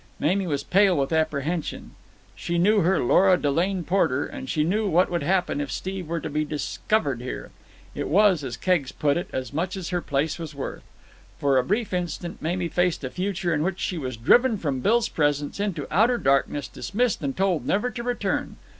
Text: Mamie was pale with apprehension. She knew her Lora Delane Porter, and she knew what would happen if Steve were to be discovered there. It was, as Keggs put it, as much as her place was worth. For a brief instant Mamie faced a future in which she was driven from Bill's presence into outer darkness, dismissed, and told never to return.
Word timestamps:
Mamie 0.19 0.47
was 0.47 0.63
pale 0.63 0.97
with 0.97 1.13
apprehension. 1.13 1.91
She 2.35 2.57
knew 2.57 2.79
her 2.79 2.97
Lora 3.03 3.37
Delane 3.37 3.83
Porter, 3.83 4.25
and 4.25 4.49
she 4.49 4.63
knew 4.63 4.87
what 4.89 5.11
would 5.11 5.21
happen 5.21 5.61
if 5.61 5.71
Steve 5.71 6.07
were 6.07 6.19
to 6.19 6.27
be 6.27 6.43
discovered 6.43 7.19
there. 7.19 7.51
It 7.93 8.07
was, 8.07 8.43
as 8.43 8.57
Keggs 8.57 8.91
put 8.91 9.15
it, 9.15 9.29
as 9.31 9.53
much 9.53 9.77
as 9.77 9.89
her 9.89 10.01
place 10.01 10.39
was 10.39 10.55
worth. 10.55 10.81
For 11.37 11.59
a 11.59 11.63
brief 11.63 11.93
instant 11.93 12.41
Mamie 12.41 12.67
faced 12.69 13.03
a 13.03 13.11
future 13.11 13.53
in 13.53 13.61
which 13.61 13.79
she 13.79 13.99
was 13.99 14.17
driven 14.17 14.57
from 14.57 14.79
Bill's 14.79 15.07
presence 15.07 15.59
into 15.59 15.85
outer 15.91 16.17
darkness, 16.17 16.67
dismissed, 16.67 17.21
and 17.21 17.37
told 17.37 17.67
never 17.67 17.91
to 17.91 18.01
return. 18.01 18.55